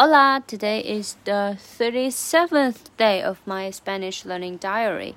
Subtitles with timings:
[0.00, 5.16] Hola, today is the 37th day of my Spanish learning diary.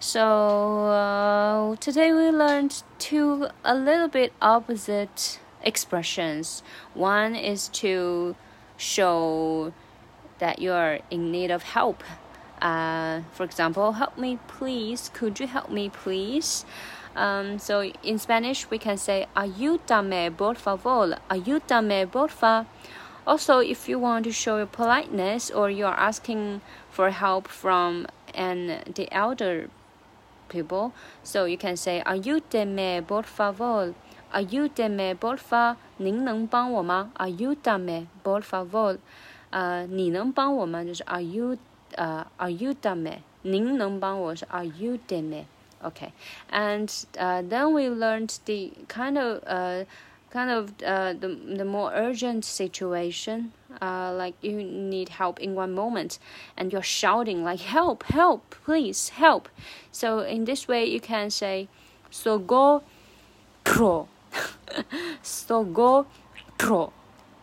[0.00, 6.62] So, uh, today we learned two a little bit opposite expressions.
[6.92, 8.36] One is to
[8.76, 9.72] show
[10.40, 12.04] that you are in need of help.
[12.60, 15.10] Uh, for example, help me please.
[15.14, 16.66] Could you help me please?
[17.16, 21.16] Um, so in Spanish, we can say ayúdame por favor.
[21.30, 22.66] Ayúdame por favor
[23.25, 28.07] also, if you want to show your politeness or you are asking for help from
[28.33, 29.69] an the elder
[30.49, 30.93] people,
[31.23, 33.93] so you can say Ayúdeme por favor.
[34.33, 35.75] Ayúdeme por favor.
[35.97, 37.11] 您能帮我吗？
[37.17, 38.97] Ayúdame por favor.
[39.49, 40.83] 呃，你能帮我吗？
[40.83, 41.57] 就是 Ayú
[41.95, 43.19] 呃 Ayúdame.
[43.41, 45.45] 您能帮我是 Ayúdeme.
[45.79, 46.11] Okay,
[46.49, 46.89] and
[47.19, 49.85] uh, then we learned the kind of uh
[50.32, 51.28] kind of uh, the,
[51.58, 56.18] the more urgent situation uh, like you need help in one moment
[56.56, 59.48] and you're shouting like help help please help.
[59.92, 61.68] So in this way you can say
[62.10, 62.82] so go
[63.62, 64.08] pro
[65.22, 66.06] so go
[66.56, 66.92] pro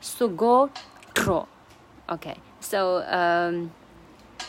[0.02, 0.72] so go
[1.14, 1.48] pro
[2.10, 2.38] okay.
[2.60, 3.72] So um,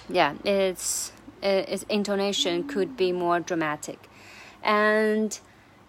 [0.08, 4.08] yeah it's its intonation could be more dramatic.
[4.62, 5.38] And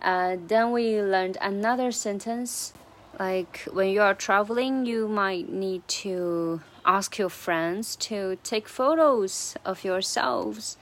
[0.02, 2.73] uh, then we learned another sentence
[3.19, 9.55] like when you are traveling, you might need to ask your friends to take photos
[9.63, 10.77] of yourselves,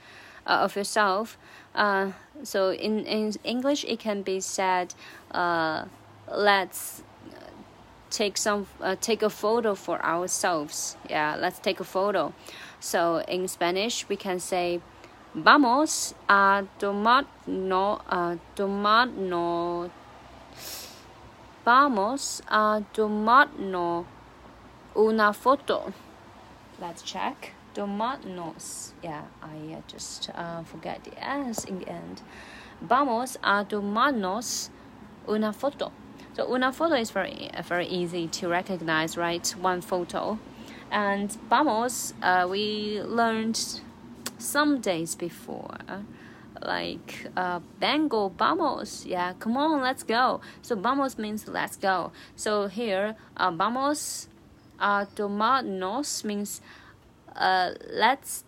[0.46, 1.36] uh, of yourself.
[1.74, 4.94] Uh, so in, in English, it can be said,
[5.32, 5.84] uh,
[6.32, 7.02] let's
[8.10, 10.96] take some uh, take a photo for ourselves.
[11.08, 12.32] Yeah, let's take a photo.
[12.80, 14.80] So in Spanish, we can say
[15.32, 19.90] Vamos a tomarnos, a tomarnos,
[21.64, 24.06] vamos a tomarnos
[24.96, 25.92] una foto.
[26.80, 27.52] Let's check.
[27.74, 28.90] Tomarnos.
[29.04, 32.22] Yeah, I uh, just uh, forget the S in the end.
[32.82, 34.70] Vamos a tomarnos
[35.28, 35.92] una foto.
[36.32, 39.48] So una foto is very uh, very easy to recognize, right?
[39.60, 40.40] One photo.
[40.90, 43.80] And vamos, uh, we learned
[44.40, 45.76] some days before
[46.62, 49.06] like uh, Bengal vamos.
[49.06, 50.40] Yeah, come on, let's go.
[50.62, 52.12] So vamos means let's go.
[52.36, 54.28] So here, uh, vamos
[54.78, 56.60] a tomarnos means
[57.34, 58.44] uh, let's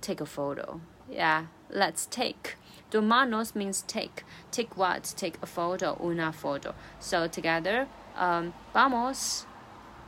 [0.00, 0.80] take a photo.
[1.10, 2.56] Yeah, let's take.
[2.90, 4.24] Tomarnos means take.
[4.50, 5.14] Take what?
[5.16, 6.74] Take a photo, una foto.
[7.00, 9.46] So together, um, vamos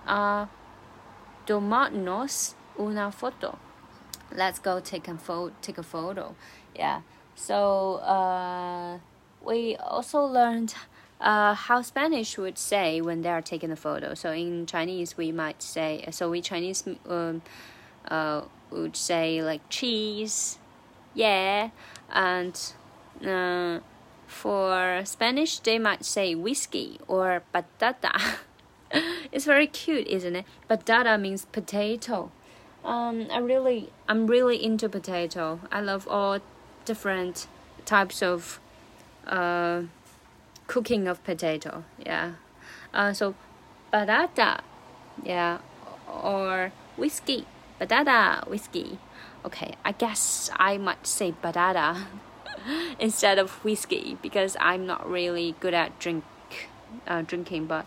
[0.06, 0.48] a
[1.46, 3.58] tomarnos una foto
[4.34, 6.34] let's go take a photo take a photo
[6.74, 7.00] yeah
[7.34, 8.98] so uh,
[9.44, 10.74] we also learned
[11.20, 14.14] uh, how Spanish would say when they are taking a photo.
[14.14, 16.30] So in Chinese, we might say so.
[16.30, 17.42] We Chinese um,
[18.08, 20.58] uh, would say like cheese,
[21.14, 21.70] yeah,
[22.12, 22.60] and
[23.24, 23.80] uh,
[24.26, 28.38] for Spanish they might say whiskey or patata.
[29.32, 30.44] it's very cute, isn't it?
[30.68, 32.30] Patata means potato.
[32.84, 35.60] Um, I really, I'm really into potato.
[35.70, 36.38] I love all
[36.84, 37.46] different
[37.84, 38.60] types of
[39.26, 39.82] uh,
[40.66, 41.84] cooking of potato.
[42.04, 42.34] Yeah.
[42.94, 43.34] Uh, so,
[43.92, 44.60] batata,
[45.22, 45.58] yeah,
[46.08, 47.46] or whiskey,
[47.80, 48.98] batata, whiskey.
[49.44, 52.04] Okay, I guess I might say batata
[52.98, 56.24] instead of whiskey because I'm not really good at drink,
[57.06, 57.66] uh, drinking.
[57.66, 57.86] But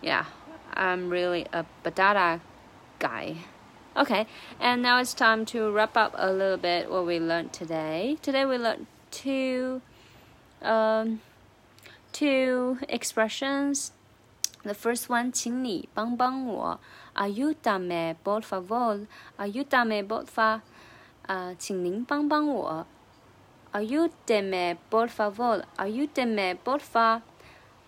[0.00, 0.26] yeah,
[0.74, 2.40] I'm really a batata
[2.98, 3.36] guy.
[3.95, 4.27] Okay,
[4.59, 8.17] and now it's time to wrap up a little bit what we learned today.
[8.21, 9.81] Today we learned two,
[10.61, 11.19] um,
[12.13, 13.91] two expressions.
[14.63, 16.79] The first one, 请你帮帮我，
[17.15, 19.07] Ayúdame por favor.
[19.37, 20.61] Ayúdame por favor.
[21.25, 22.85] 啊，请您帮帮我。
[23.71, 25.63] Ayúdame por favor.
[25.77, 27.21] Ayúdame por favor.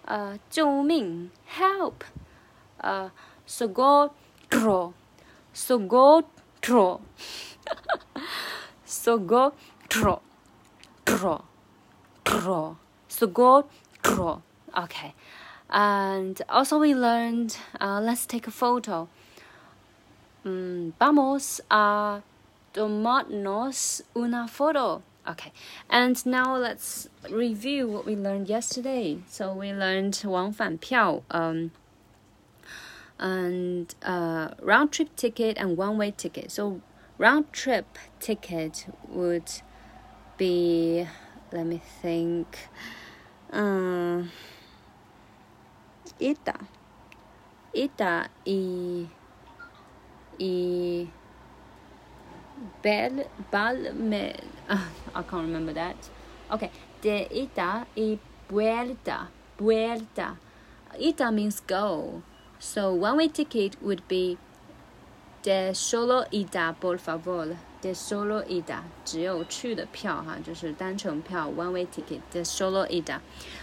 [0.05, 2.01] 呃，救命，help。
[2.77, 3.11] 呃，
[3.47, 4.93] socorro。
[5.53, 7.01] Sogotro.
[8.85, 10.21] Sogotro.
[11.05, 11.43] Tro.
[12.23, 12.77] Tro.
[13.09, 14.41] Sogotro.
[14.77, 15.13] Okay.
[15.69, 19.07] And also we learned, uh, let's take a photo.
[20.45, 22.21] Mm, vamos a
[22.73, 25.01] tomarnos una foto.
[25.27, 25.51] Okay,
[25.89, 29.19] and now let's review what we learned yesterday.
[29.27, 31.71] So we learned 往返票, um,
[33.18, 36.50] and uh, round trip ticket and one way ticket.
[36.50, 36.80] So
[37.18, 39.50] round trip ticket would
[40.36, 41.06] be
[41.52, 42.58] let me think
[43.52, 44.30] um
[46.18, 46.58] ita
[47.74, 49.06] ida y
[50.40, 51.08] i
[52.82, 54.34] bel balme.
[54.68, 54.78] Uh,
[55.14, 55.96] I can't remember that.
[56.50, 56.70] Okay,
[57.00, 58.18] de ita i
[58.48, 59.28] vuelta.
[59.58, 60.36] Vuelta.
[60.98, 62.22] ita means go.
[62.59, 64.37] So one way ticket would be
[65.43, 67.55] de solo ida, por favor.
[67.81, 73.19] De solo ida，只有去的票哈，就是单程票，one way ticket。De solo ida。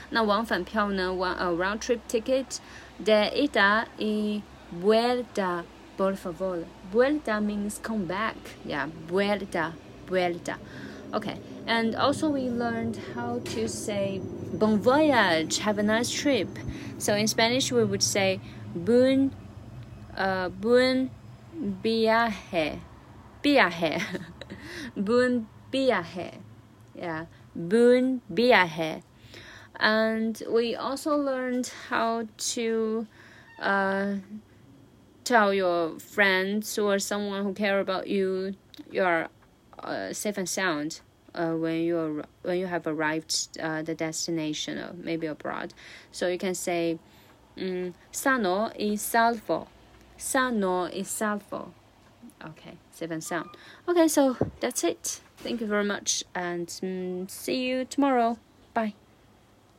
[0.08, 1.10] 那往返票呢？
[1.12, 4.42] One a round trip ticket。De ida y
[4.72, 5.64] vuelta,
[5.98, 6.64] por favor.
[6.90, 8.36] Vuelta means come back.
[8.64, 9.74] Yeah, vuelta,
[10.08, 10.56] vuelta.
[11.12, 14.22] Okay, and also we learned how to say
[14.54, 16.48] bon voyage, have a nice trip.
[16.96, 18.40] So in Spanish we would say
[18.75, 19.33] buen,
[20.17, 21.09] uh, buen
[21.83, 22.79] viaje,
[23.43, 24.01] viaje,
[24.95, 26.31] buen viaje,
[26.95, 27.25] yeah,
[27.55, 29.03] buen viaje.
[29.75, 33.07] And we also learned how to
[33.59, 34.15] uh,
[35.23, 38.53] tell your friends or someone who care about you
[38.91, 39.29] you are
[39.79, 41.01] uh, safe and sound
[41.33, 45.73] uh, when you are when you have arrived uh, the destination, uh, maybe abroad.
[46.11, 46.99] So you can say,
[47.57, 49.67] um, "Sano is salvo."
[50.17, 51.73] Sano is salvo.
[52.43, 53.49] Okay, seven sound.
[53.87, 55.21] Okay, so that's it.
[55.37, 58.37] Thank you very much, and um, see you tomorrow.
[58.73, 58.93] Bye.